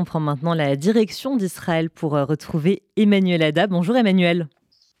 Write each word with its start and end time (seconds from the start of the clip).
On 0.00 0.04
prend 0.04 0.20
maintenant 0.20 0.54
la 0.54 0.76
direction 0.76 1.34
d'Israël 1.34 1.90
pour 1.90 2.14
euh, 2.14 2.24
retrouver 2.24 2.82
Emmanuel 2.96 3.42
Ada. 3.42 3.66
Bonjour 3.66 3.96
Emmanuel. 3.96 4.46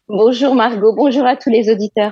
Bonjour 0.08 0.56
Margot, 0.56 0.92
bonjour 0.92 1.24
à 1.24 1.36
tous 1.36 1.50
les 1.50 1.70
auditeurs. 1.70 2.10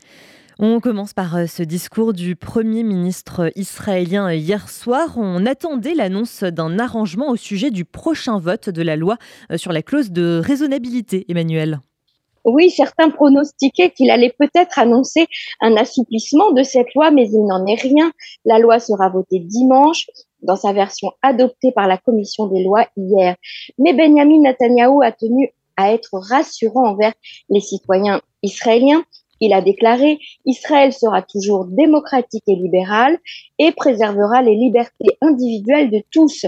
On 0.61 0.79
commence 0.79 1.13
par 1.13 1.35
euh, 1.35 1.47
ce 1.47 1.65
discours 1.65 2.13
du 2.13 2.37
Premier 2.37 2.85
ministre 2.85 3.51
israélien 3.57 4.33
hier 4.33 4.69
soir. 4.69 5.15
On 5.17 5.47
attendait 5.47 5.95
l'annonce 5.95 6.45
d'un 6.45 6.79
arrangement 6.79 7.31
au 7.31 7.35
sujet 7.35 7.73
du 7.73 7.85
prochain 7.85 8.39
vote 8.39 8.71
de 8.71 8.83
la 8.83 8.95
loi 8.95 9.17
euh, 9.51 9.57
sur 9.57 9.73
la 9.73 9.83
clause 9.83 10.13
de 10.13 10.41
raisonnabilité, 10.41 11.27
Emmanuel. 11.29 11.81
Oui, 12.45 12.71
certains 12.71 13.11
pronostiquaient 13.11 13.91
qu'il 13.91 14.09
allait 14.13 14.33
peut-être 14.39 14.79
annoncer 14.79 15.27
un 15.61 15.75
assouplissement 15.77 16.53
de 16.53 16.63
cette 16.63 16.95
loi, 16.95 17.11
mais 17.11 17.29
il 17.29 17.45
n'en 17.45 17.67
est 17.67 17.83
rien. 17.83 18.13
La 18.45 18.61
loi 18.61 18.79
sera 18.79 19.09
votée 19.09 19.41
dimanche 19.41 20.07
dans 20.47 20.57
sa 20.57 20.73
version 20.73 21.13
adoptée 21.23 21.73
par 21.73 21.87
la 21.87 21.99
commission 21.99 22.47
des 22.47 22.63
lois 22.63 22.87
hier. 22.97 23.37
Mais 23.79 23.93
Benjamin 23.93 24.41
Netanyahu 24.41 25.03
a 25.03 25.13
tenu 25.13 25.53
à 25.77 25.93
être 25.93 26.19
rassurant 26.19 26.89
envers 26.89 27.13
les 27.51 27.61
citoyens 27.61 28.23
israéliens. 28.43 29.05
Il 29.41 29.53
a 29.53 29.61
déclaré 29.61 30.19
Israël 30.47 30.95
sera 30.95 31.21
toujours 31.21 31.67
démocratique 31.67 32.45
et 32.47 32.57
libéral 32.57 33.19
et 33.59 33.73
préservera 33.73 34.41
les 34.41 34.55
libertés 34.55 35.19
individuelles 35.21 35.91
de 35.91 36.03
tous. 36.11 36.47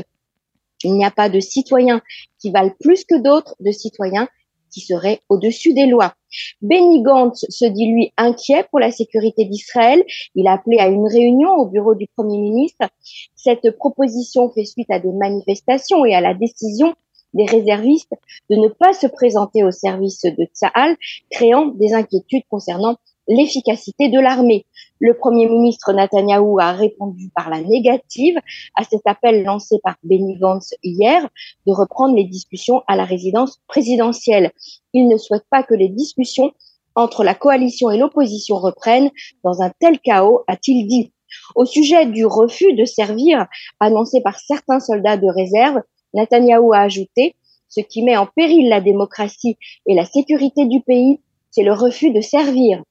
Il 0.85 0.95
n'y 0.95 1.05
a 1.05 1.11
pas 1.11 1.29
de 1.29 1.41
citoyens 1.41 2.01
qui 2.39 2.51
valent 2.51 2.75
plus 2.81 3.05
que 3.05 3.17
d'autres, 3.17 3.55
de 3.61 3.73
citoyens 3.73 4.29
qui 4.71 4.81
serait 4.81 5.21
au-dessus 5.29 5.75
des 5.75 5.87
lois. 5.87 6.15
Benny 6.61 7.03
Gantz 7.03 7.47
se 7.49 7.65
dit 7.65 7.87
lui 7.93 8.13
inquiet 8.17 8.65
pour 8.71 8.81
la 8.81 8.91
sécurité 8.91 9.45
d'Israël. 9.45 10.05
Il 10.35 10.47
a 10.47 10.53
appelé 10.53 10.79
à 10.79 10.89
une 10.89 11.07
réunion 11.07 11.51
au 11.55 11.67
bureau 11.67 11.95
du 11.95 12.07
Premier 12.17 12.39
ministre. 12.39 12.89
Cette 13.37 13.77
proposition 13.77 14.51
fait 14.51 14.65
suite 14.65 14.91
à 14.91 14.99
des 14.99 15.13
manifestations 15.13 16.05
et 16.05 16.15
à 16.15 16.21
la 16.21 16.35
décision 16.35 16.95
des 17.35 17.45
réservistes 17.45 18.15
de 18.51 18.57
ne 18.57 18.69
pas 18.69 18.93
se 18.93 19.07
présenter 19.07 19.63
au 19.63 19.71
service 19.71 20.23
de 20.23 20.45
Tsahal, 20.55 20.97
créant 21.31 21.67
des 21.67 21.93
inquiétudes 21.93 22.45
concernant 22.49 22.97
l'efficacité 23.29 24.09
de 24.09 24.19
l'armée. 24.19 24.65
Le 25.01 25.15
Premier 25.15 25.49
ministre 25.49 25.93
Netanyahou 25.93 26.59
a 26.59 26.73
répondu 26.73 27.31
par 27.35 27.51
la 27.51 27.61
négative 27.61 28.37
à 28.75 28.83
cet 28.83 29.03
appel 29.07 29.45
lancé 29.45 29.77
par 29.83 29.97
Benny 30.03 30.37
Gantz 30.37 30.75
hier 30.83 31.29
de 31.67 31.73
reprendre 31.73 32.17
les 32.17 32.25
discussions 32.25 32.83
à 32.89 32.97
la 32.97 33.05
résidence 33.05 33.61
présidentielle. 33.69 34.51
Il 34.93 35.07
ne 35.07 35.17
souhaite 35.17 35.45
pas 35.51 35.63
que 35.63 35.75
les 35.75 35.89
discussions 35.89 36.53
entre 36.97 37.23
la 37.23 37.35
coalition 37.35 37.91
et 37.91 37.99
l'opposition 37.99 38.57
reprennent 38.57 39.11
dans 39.45 39.63
un 39.63 39.71
tel 39.79 40.01
chaos, 40.01 40.43
a-t-il 40.49 40.89
dit. 40.89 41.13
Au 41.55 41.65
sujet 41.65 42.07
du 42.07 42.27
refus 42.27 42.75
de 42.75 42.85
servir 42.85 43.47
annoncé 43.79 44.21
par 44.21 44.39
certains 44.41 44.81
soldats 44.81 45.17
de 45.17 45.29
réserve, 45.29 45.81
Netanyahou 46.15 46.73
a 46.73 46.81
ajouté 46.81 47.37
ce 47.69 47.81
qui 47.81 48.03
met 48.03 48.17
en 48.17 48.27
péril 48.27 48.69
la 48.69 48.81
démocratie 48.81 49.59
et 49.87 49.95
la 49.95 50.07
sécurité 50.07 50.67
du 50.67 50.81
pays, 50.81 51.21
c'est 51.51 51.63
le 51.63 51.73
refus 51.73 52.11
de 52.11 52.21
servir. 52.21 52.83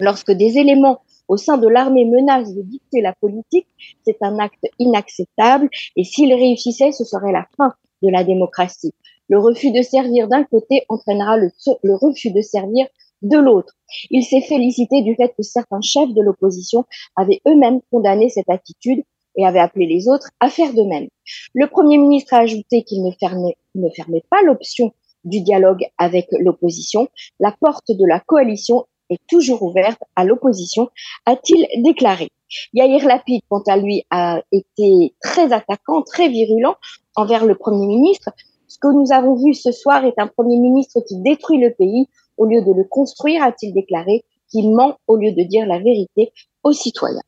Lorsque 0.00 0.32
des 0.32 0.58
éléments 0.58 1.02
au 1.30 1.36
sein 1.36 1.58
de 1.58 1.68
l'armée 1.68 2.04
menacent 2.04 2.54
de 2.54 2.62
dicter 2.62 3.00
la 3.00 3.14
politique, 3.14 3.68
c'est 4.04 4.18
un 4.20 4.40
acte 4.40 4.66
inacceptable 4.80 5.70
et 5.94 6.02
s'il 6.02 6.34
réussissait, 6.34 6.90
ce 6.90 7.04
serait 7.04 7.30
la 7.30 7.46
fin 7.56 7.72
de 8.02 8.10
la 8.10 8.24
démocratie. 8.24 8.92
Le 9.28 9.38
refus 9.38 9.70
de 9.70 9.80
servir 9.80 10.26
d'un 10.26 10.42
côté 10.42 10.84
entraînera 10.88 11.36
le, 11.36 11.50
le 11.84 11.94
refus 11.94 12.32
de 12.32 12.40
servir 12.40 12.88
de 13.22 13.38
l'autre. 13.38 13.74
Il 14.10 14.24
s'est 14.24 14.40
félicité 14.40 15.02
du 15.02 15.14
fait 15.14 15.32
que 15.36 15.44
certains 15.44 15.80
chefs 15.82 16.12
de 16.12 16.20
l'opposition 16.20 16.84
avaient 17.14 17.40
eux-mêmes 17.46 17.80
condamné 17.92 18.28
cette 18.28 18.50
attitude 18.50 19.04
et 19.36 19.46
avaient 19.46 19.60
appelé 19.60 19.86
les 19.86 20.08
autres 20.08 20.30
à 20.40 20.50
faire 20.50 20.74
de 20.74 20.82
même. 20.82 21.06
Le 21.54 21.68
Premier 21.68 21.98
ministre 21.98 22.34
a 22.34 22.38
ajouté 22.38 22.82
qu'il 22.82 23.04
ne 23.04 23.12
fermait, 23.12 23.56
ne 23.76 23.88
fermait 23.90 24.24
pas 24.30 24.42
l'option 24.42 24.92
du 25.22 25.42
dialogue 25.42 25.84
avec 25.96 26.26
l'opposition. 26.40 27.08
La 27.38 27.54
porte 27.60 27.92
de 27.92 28.04
la 28.04 28.18
coalition 28.18 28.86
est 29.10 29.20
toujours 29.28 29.62
ouverte 29.62 30.00
à 30.16 30.24
l'opposition, 30.24 30.88
a-t-il 31.26 31.66
déclaré. 31.82 32.30
Yair 32.72 33.06
Lapid, 33.06 33.42
quant 33.48 33.62
à 33.66 33.76
lui, 33.76 34.04
a 34.10 34.42
été 34.52 35.14
très 35.22 35.52
attaquant, 35.52 36.02
très 36.02 36.28
virulent 36.28 36.76
envers 37.16 37.44
le 37.44 37.54
Premier 37.54 37.86
ministre. 37.86 38.30
Ce 38.68 38.78
que 38.78 38.88
nous 38.88 39.12
avons 39.12 39.34
vu 39.34 39.54
ce 39.54 39.72
soir 39.72 40.04
est 40.04 40.18
un 40.18 40.26
Premier 40.26 40.58
ministre 40.58 41.00
qui 41.06 41.16
détruit 41.20 41.58
le 41.58 41.72
pays 41.72 42.06
au 42.36 42.46
lieu 42.46 42.62
de 42.62 42.72
le 42.72 42.84
construire, 42.84 43.42
a-t-il 43.42 43.74
déclaré, 43.74 44.24
qui 44.50 44.66
ment 44.68 44.98
au 45.06 45.16
lieu 45.16 45.32
de 45.32 45.42
dire 45.42 45.66
la 45.66 45.78
vérité 45.78 46.32
aux 46.64 46.72
citoyens. 46.72 47.22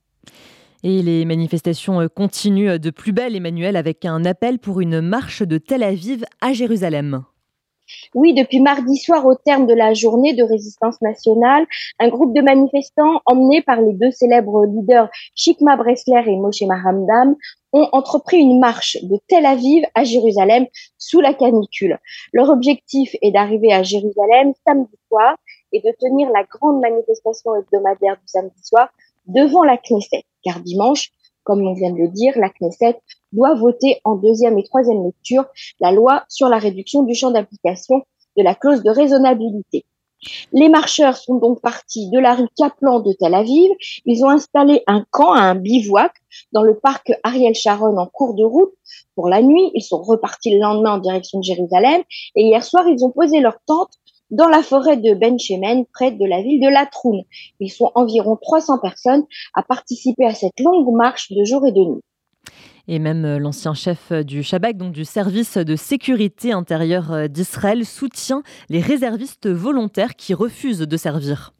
Et 0.85 1.03
les 1.03 1.25
manifestations 1.25 2.01
euh, 2.01 2.09
continuent 2.09 2.79
de 2.79 2.91
plus 2.91 3.13
belle, 3.13 3.37
Emmanuel, 3.37 3.77
avec 3.77 4.05
un 4.05 4.25
appel 4.25 4.59
pour 4.59 4.81
une 4.81 5.01
marche 5.01 5.43
de 5.43 5.59
Tel 5.59 5.85
Aviv 5.85 6.25
à 6.41 6.53
Jérusalem. 6.53 7.23
Oui, 8.15 8.35
depuis 8.35 8.61
mardi 8.61 8.97
soir, 8.97 9.25
au 9.27 9.35
terme 9.35 9.67
de 9.67 9.75
la 9.75 9.95
journée 9.95 10.35
de 10.35 10.43
résistance 10.43 11.01
nationale, 11.01 11.67
un 11.99 12.09
groupe 12.09 12.35
de 12.35 12.43
manifestants 12.43 13.21
emmenés 13.27 13.63
par 13.63 13.81
les 13.81 13.93
deux 13.93 14.11
célèbres 14.11 14.67
leaders 14.67 15.09
Shikma 15.35 15.77
Bresler 15.77 16.23
et 16.27 16.37
Moshe 16.37 16.63
Mahamdam 16.63 17.37
ont 17.73 17.89
entrepris 17.93 18.39
une 18.39 18.61
marche 18.61 18.99
de 19.03 19.19
Tel 19.29 19.47
Aviv 19.47 19.85
à 19.95 20.05
Jérusalem 20.05 20.67
sous 20.99 21.21
la 21.21 21.33
canicule. 21.35 21.99
Leur 22.33 22.51
objectif 22.51 23.17
est 23.23 23.31
d'arriver 23.31 23.73
à 23.73 23.83
Jérusalem 23.83 24.53
samedi 24.67 24.97
soir 25.09 25.37
et 25.73 25.81
de 25.81 25.91
tenir 25.99 26.31
la 26.31 26.45
grande 26.45 26.81
manifestation 26.81 27.57
hebdomadaire 27.57 28.17
du 28.17 28.27
samedi 28.27 28.63
soir 28.63 28.89
devant 29.27 29.65
la 29.65 29.79
Knesset, 29.79 30.25
car 30.45 30.61
dimanche, 30.61 31.11
comme 31.45 31.67
on 31.67 31.73
vient 31.73 31.91
de 31.91 31.99
le 31.99 32.09
dire, 32.09 32.39
la 32.39 32.51
Knesset 32.51 33.01
doit 33.33 33.55
voter 33.55 34.01
en 34.05 34.17
deuxième 34.17 34.59
et 34.59 34.65
troisième 34.65 35.05
lecture 35.05 35.45
la 35.81 35.93
loi 35.93 36.25
sur 36.29 36.49
la 36.49 36.59
réduction 36.59 37.03
du 37.03 37.15
champ 37.15 37.31
d'application 37.31 38.03
de 38.37 38.43
la 38.43 38.55
clause 38.55 38.83
de 38.83 38.91
raisonnabilité. 38.91 39.85
Les 40.53 40.69
marcheurs 40.69 41.17
sont 41.17 41.37
donc 41.37 41.61
partis 41.61 42.09
de 42.11 42.19
la 42.19 42.35
rue 42.35 42.49
Kaplan 42.57 43.01
de 43.01 43.13
Tel 43.13 43.35
Aviv. 43.35 43.71
Ils 44.07 44.25
ont 44.25 44.31
installé 44.31 44.83
un 44.87 45.05
camp, 45.11 45.33
un 45.33 45.57
bivouac 45.57 46.13
dans 46.53 46.63
le 46.63 46.79
parc 46.79 47.13
Ariel 47.25 47.55
Sharon 47.55 47.99
en 47.99 48.07
cours 48.07 48.35
de 48.35 48.45
route 48.45 48.73
pour 49.17 49.29
la 49.29 49.43
nuit. 49.43 49.71
Ils 49.75 49.83
sont 49.83 50.01
repartis 50.01 50.55
le 50.55 50.61
lendemain 50.61 50.95
en 50.95 50.99
direction 50.99 51.41
de 51.41 51.45
Jérusalem 51.45 52.03
et 52.37 52.45
hier 52.45 52.63
soir, 52.63 52.87
ils 52.89 53.05
ont 53.05 53.11
posé 53.11 53.41
leur 53.41 53.57
tente 53.67 53.95
dans 54.31 54.49
la 54.49 54.63
forêt 54.63 54.97
de 54.97 55.13
Ben 55.13 55.39
Shemen, 55.39 55.85
près 55.93 56.11
de 56.11 56.25
la 56.25 56.41
ville 56.41 56.61
de 56.61 56.69
Latroun. 56.69 57.23
Ils 57.61 57.71
sont 57.71 57.91
environ 57.95 58.37
300 58.41 58.79
personnes 58.79 59.25
à 59.55 59.63
participer 59.63 60.25
à 60.25 60.35
cette 60.35 60.59
longue 60.59 60.95
marche 60.95 61.31
de 61.33 61.45
jour 61.45 61.67
et 61.67 61.73
de 61.73 61.85
nuit. 61.85 62.03
Et 62.89 62.99
même 62.99 63.25
euh, 63.25 63.39
l'ancien 63.39 63.75
chef 63.75 64.11
euh, 64.11 64.23
du 64.23 64.43
Shabak, 64.43 64.77
donc 64.77 64.93
du 64.93 65.05
service 65.05 65.57
de 65.57 65.77
sécurité 65.77 66.53
intérieure 66.53 67.13
euh, 67.13 67.29
d'Israël, 67.29 67.87
soutient 67.87 68.43
les 68.69 68.81
réservistes 68.81 69.49
volontaires 69.49 70.17
qui 70.17 70.35
refusent 70.35 70.81
de 70.81 70.97
servir. 70.97 71.53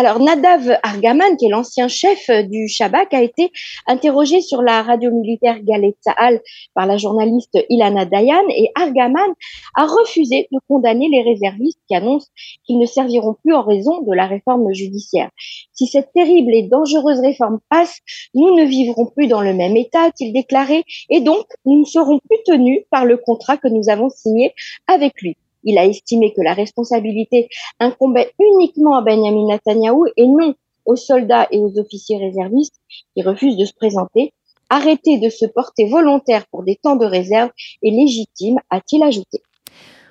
Alors, 0.00 0.20
Nadav 0.20 0.78
Argaman, 0.84 1.36
qui 1.36 1.46
est 1.46 1.48
l'ancien 1.48 1.88
chef 1.88 2.30
euh, 2.30 2.44
du 2.44 2.68
Shabak, 2.68 3.12
a 3.12 3.20
été 3.20 3.50
interrogé 3.88 4.40
sur 4.42 4.62
la 4.62 4.82
radio 4.82 5.10
militaire 5.10 5.58
Galet 5.64 5.96
Sahal 6.02 6.40
par 6.72 6.86
la 6.86 6.96
journaliste 6.98 7.58
Ilana 7.68 8.04
Dayan 8.04 8.44
et 8.48 8.70
Argaman 8.76 9.34
a 9.74 9.86
refusé 9.86 10.46
de 10.52 10.58
condamner 10.68 11.08
les 11.08 11.22
réservistes 11.22 11.80
qui 11.88 11.96
annoncent 11.96 12.28
qu'ils 12.64 12.78
ne 12.78 12.86
serviront 12.86 13.34
plus 13.42 13.52
en 13.52 13.62
raison 13.62 14.02
de 14.02 14.14
la 14.14 14.28
réforme 14.28 14.72
judiciaire. 14.72 15.30
Si 15.72 15.88
cette 15.88 16.12
terrible 16.12 16.54
et 16.54 16.62
dangereuse 16.62 17.18
réforme 17.18 17.58
passe, 17.68 17.98
nous 18.34 18.54
ne 18.54 18.62
vivrons 18.64 19.06
plus 19.06 19.26
dans 19.26 19.40
le 19.40 19.52
même 19.52 19.76
état, 19.76 20.02
a-t-il 20.02 20.32
déclaré, 20.32 20.84
et 21.10 21.20
donc 21.20 21.44
nous 21.64 21.80
ne 21.80 21.84
serons 21.84 22.20
plus 22.20 22.38
tenus 22.46 22.84
par 22.92 23.04
le 23.04 23.16
contrat 23.16 23.56
que 23.56 23.66
nous 23.66 23.88
avons 23.88 24.10
signé 24.10 24.54
avec 24.86 25.20
lui. 25.22 25.36
Il 25.64 25.78
a 25.78 25.86
estimé 25.86 26.32
que 26.34 26.40
la 26.40 26.54
responsabilité 26.54 27.48
incombait 27.80 28.32
uniquement 28.38 28.96
à 28.96 29.02
Benjamin 29.02 29.46
Netanyahu 29.48 30.10
et 30.16 30.26
non 30.26 30.54
aux 30.84 30.96
soldats 30.96 31.46
et 31.50 31.58
aux 31.58 31.78
officiers 31.78 32.18
réservistes 32.18 32.80
qui 33.14 33.22
refusent 33.22 33.56
de 33.56 33.64
se 33.64 33.74
présenter. 33.74 34.32
Arrêter 34.70 35.18
de 35.18 35.28
se 35.30 35.46
porter 35.46 35.88
volontaire 35.88 36.46
pour 36.50 36.62
des 36.62 36.76
temps 36.76 36.96
de 36.96 37.06
réserve 37.06 37.50
est 37.82 37.90
légitime, 37.90 38.58
a-t-il 38.70 39.02
ajouté. 39.02 39.42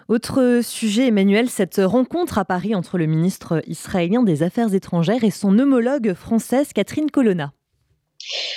Autre 0.08 0.62
sujet, 0.64 1.08
Emmanuel, 1.08 1.50
cette 1.50 1.82
rencontre 1.84 2.38
à 2.38 2.46
Paris 2.46 2.74
entre 2.74 2.98
le 2.98 3.08
ministre 3.08 3.62
israélien 3.68 4.24
des 4.24 4.42
Affaires 4.42 4.74
étrangères 4.74 5.24
et 5.24 5.32
son 5.32 5.60
homologue 5.60 6.14
française 6.14 6.72
Catherine 6.74 7.12
Colonna. 7.12 7.52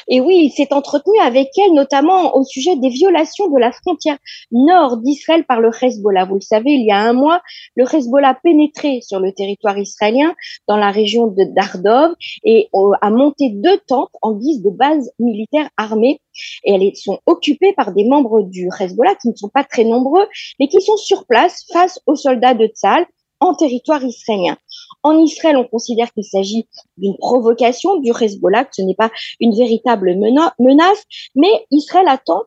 Et 0.08 0.20
oui, 0.20 0.36
il 0.44 0.50
s'est 0.50 0.72
entretenu 0.72 1.18
avec 1.20 1.48
elle, 1.58 1.74
notamment 1.74 2.36
au 2.36 2.44
sujet 2.44 2.76
des 2.76 2.88
violations 2.88 3.48
de 3.48 3.58
la 3.58 3.72
frontière 3.72 4.18
nord 4.50 4.98
d'Israël 4.98 5.44
par 5.44 5.60
le 5.60 5.70
Hezbollah. 5.70 6.24
Vous 6.24 6.36
le 6.36 6.40
savez, 6.40 6.72
il 6.72 6.84
y 6.84 6.90
a 6.90 6.98
un 6.98 7.12
mois, 7.12 7.40
le 7.76 7.84
Hezbollah 7.84 8.38
pénétré 8.42 9.00
sur 9.02 9.20
le 9.20 9.32
territoire 9.32 9.78
israélien, 9.78 10.34
dans 10.68 10.76
la 10.76 10.90
région 10.90 11.26
de 11.26 11.44
Dardov, 11.44 12.14
et 12.44 12.68
euh, 12.74 12.92
a 13.00 13.10
monté 13.10 13.50
deux 13.50 13.78
tentes 13.86 14.10
en 14.22 14.32
guise 14.32 14.62
de 14.62 14.70
base 14.70 15.10
militaire 15.18 15.68
armée. 15.76 16.20
Et 16.64 16.74
elles 16.74 16.96
sont 16.96 17.18
occupées 17.26 17.72
par 17.72 17.92
des 17.92 18.04
membres 18.04 18.42
du 18.42 18.68
Hezbollah 18.78 19.14
qui 19.16 19.28
ne 19.28 19.36
sont 19.36 19.48
pas 19.48 19.64
très 19.64 19.84
nombreux, 19.84 20.26
mais 20.58 20.68
qui 20.68 20.80
sont 20.80 20.96
sur 20.96 21.26
place 21.26 21.64
face 21.72 22.00
aux 22.06 22.16
soldats 22.16 22.54
de 22.54 22.66
Tzal 22.66 23.06
en 23.40 23.54
territoire 23.54 24.04
israélien. 24.04 24.56
En 25.02 25.18
Israël, 25.18 25.56
on 25.56 25.64
considère 25.64 26.12
qu'il 26.12 26.24
s'agit 26.24 26.68
d'une 26.96 27.16
provocation 27.16 27.96
du 28.00 28.10
Hezbollah, 28.10 28.64
que 28.64 28.74
ce 28.74 28.82
n'est 28.82 28.94
pas 28.94 29.10
une 29.40 29.54
véritable 29.54 30.14
menace, 30.58 31.04
mais 31.34 31.66
Israël 31.70 32.06
attend 32.08 32.42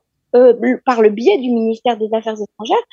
par 0.86 1.02
le 1.02 1.10
biais 1.10 1.38
du 1.38 1.50
ministère 1.52 1.98
des 1.98 2.10
Affaires 2.14 2.34
étrangères, 2.34 2.84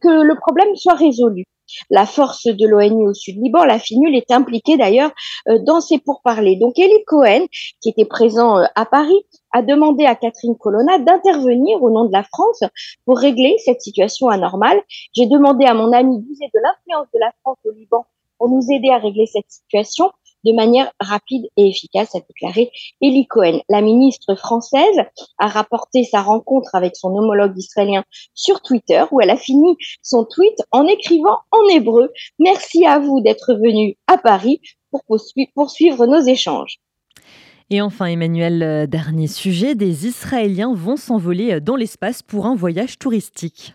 que 0.00 0.22
le 0.22 0.34
problème 0.38 0.74
soit 0.76 0.94
résolu. 0.94 1.44
La 1.88 2.04
force 2.04 2.46
de 2.46 2.66
l'ONU 2.66 3.06
au 3.06 3.14
Sud-Liban, 3.14 3.64
la 3.64 3.78
FINUL, 3.78 4.16
est 4.16 4.32
impliquée 4.32 4.76
d'ailleurs 4.76 5.12
dans 5.60 5.80
ces 5.80 5.98
pourparlers. 5.98 6.56
Donc 6.56 6.78
Eli 6.78 7.04
Cohen, 7.06 7.46
qui 7.80 7.90
était 7.90 8.06
présent 8.06 8.56
à 8.74 8.84
Paris, 8.86 9.24
a 9.52 9.62
demandé 9.62 10.04
à 10.04 10.16
Catherine 10.16 10.56
Colonna 10.56 10.98
d'intervenir 10.98 11.80
au 11.80 11.90
nom 11.90 12.06
de 12.06 12.12
la 12.12 12.24
France 12.24 12.62
pour 13.04 13.18
régler 13.18 13.56
cette 13.64 13.82
situation 13.82 14.28
anormale. 14.28 14.80
J'ai 15.14 15.26
demandé 15.26 15.64
à 15.64 15.74
mon 15.74 15.92
ami 15.92 16.18
d'user 16.18 16.46
de 16.52 16.60
l'influence 16.60 17.06
de 17.14 17.20
la 17.20 17.32
France 17.40 17.58
au 17.64 17.70
Liban 17.70 18.04
pour 18.40 18.48
nous 18.48 18.72
aider 18.72 18.88
à 18.88 18.96
régler 18.96 19.26
cette 19.26 19.50
situation 19.50 20.10
de 20.44 20.52
manière 20.52 20.90
rapide 20.98 21.44
et 21.58 21.68
efficace, 21.68 22.14
a 22.14 22.20
déclaré 22.20 22.70
Eli 23.02 23.26
Cohen. 23.26 23.60
La 23.68 23.82
ministre 23.82 24.34
française 24.34 24.96
a 25.36 25.48
rapporté 25.48 26.04
sa 26.04 26.22
rencontre 26.22 26.74
avec 26.74 26.96
son 26.96 27.14
homologue 27.14 27.58
israélien 27.58 28.02
sur 28.32 28.62
Twitter, 28.62 29.04
où 29.10 29.20
elle 29.20 29.28
a 29.28 29.36
fini 29.36 29.76
son 30.00 30.24
tweet 30.24 30.56
en 30.70 30.86
écrivant 30.86 31.36
en 31.50 31.68
hébreu 31.68 32.10
Merci 32.38 32.86
à 32.86 32.98
vous 32.98 33.20
d'être 33.20 33.52
venu 33.52 33.98
à 34.06 34.16
Paris 34.16 34.62
pour 34.90 35.02
poursuivre 35.54 36.06
nos 36.06 36.22
échanges. 36.22 36.80
Et 37.68 37.82
enfin, 37.82 38.06
Emmanuel, 38.06 38.62
euh, 38.62 38.86
dernier 38.86 39.26
sujet, 39.26 39.74
des 39.74 40.06
Israéliens 40.06 40.72
vont 40.74 40.96
s'envoler 40.96 41.52
euh, 41.52 41.60
dans 41.60 41.76
l'espace 41.76 42.22
pour 42.22 42.46
un 42.46 42.56
voyage 42.56 42.98
touristique 42.98 43.74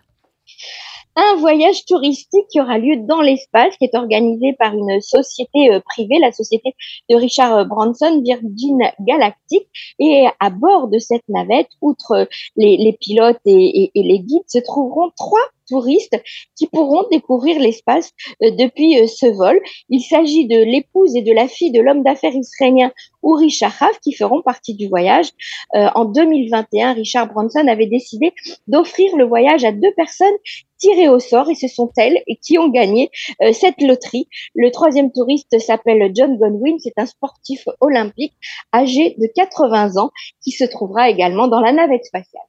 un 1.16 1.25
voyage 1.36 1.86
touristique 1.86 2.46
qui 2.52 2.60
aura 2.60 2.78
lieu 2.78 2.98
dans 2.98 3.22
l'espace, 3.22 3.76
qui 3.78 3.86
est 3.86 3.96
organisé 3.96 4.54
par 4.54 4.74
une 4.74 5.02
société 5.02 5.72
euh, 5.72 5.80
privée, 5.80 6.20
la 6.20 6.32
société 6.32 6.76
de 7.10 7.16
Richard 7.16 7.66
Branson, 7.66 8.22
Virgin 8.24 8.80
Galactic. 9.02 9.68
Et 10.00 10.26
à 10.40 10.50
bord 10.50 10.88
de 10.88 11.00
cette 11.00 11.28
navette, 11.30 11.70
outre 11.82 12.28
les, 12.56 12.98
pilotes 13.00 13.40
et, 13.46 13.92
les 13.94 14.20
guides, 14.20 14.44
se 14.48 14.60
trouveront 14.60 15.12
trois 15.16 15.48
touristes 15.68 16.22
qui 16.56 16.68
pourront 16.68 17.06
découvrir 17.12 17.60
l'espace 17.60 18.12
euh, 18.44 18.52
depuis 18.52 19.00
euh, 19.00 19.08
ce 19.08 19.26
vol. 19.26 19.60
Il 19.90 20.02
s'agit 20.02 20.48
de 20.48 20.58
l'épouse 20.58 21.16
et 21.16 21.22
de 21.22 21.34
la 21.34 21.48
fille 21.48 21.72
de 21.72 21.82
l'homme 21.82 22.04
d'affaires 22.04 22.36
israélien 22.36 22.92
Uri 23.24 23.50
Shahaf 23.50 24.00
qui 24.02 24.14
feront 24.14 24.42
partie 24.42 24.76
du 24.76 24.88
voyage. 24.88 25.30
Euh, 25.76 25.88
en 25.96 26.06
2021, 26.06 26.94
Richard 26.94 27.28
Branson 27.32 27.68
avait 27.68 27.88
décidé 27.88 28.34
d'offrir 28.68 29.16
le 29.16 29.26
voyage 29.26 29.66
à 29.66 29.72
deux 29.72 29.94
personnes 29.96 30.36
tirées 30.78 31.10
au 31.10 31.20
sort 31.30 31.50
et 31.50 31.56
ce 31.56 31.68
sont 31.68 31.92
elles 31.98 32.18
qui 32.42 32.58
ont 32.58 32.70
gagné 32.70 33.10
cette 33.54 33.82
loterie. 33.82 34.28
Le 34.56 34.72
troisième 34.72 35.12
touriste 35.12 35.60
s'appelle 35.60 36.12
John 36.16 36.38
Godwin, 36.38 36.78
c'est 36.80 36.98
un 36.98 37.06
sportif 37.06 37.66
olympique 37.82 38.34
âgé 38.74 39.16
de 39.18 39.28
80 39.34 39.98
ans 39.98 40.12
qui 40.44 40.52
se 40.52 40.64
trouvera 40.64 41.10
également 41.10 41.48
dans 41.48 41.60
la 41.60 41.72
navette 41.72 42.06
spatiale. 42.06 42.44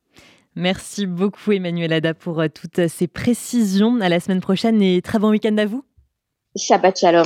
Merci 0.56 1.04
beaucoup 1.04 1.52
Emmanuel 1.52 1.92
Ada 1.92 2.14
pour 2.14 2.40
euh, 2.40 2.48
toutes 2.48 2.88
ces 2.88 3.06
précisions. 3.06 4.00
À 4.00 4.08
la 4.08 4.20
semaine 4.20 4.40
prochaine 4.40 4.80
et 4.80 5.02
très 5.02 5.18
bon 5.18 5.30
week-end 5.30 5.56
à 5.58 5.66
vous. 5.66 5.84
Shabbat 6.56 6.98
Shalom. 6.98 7.24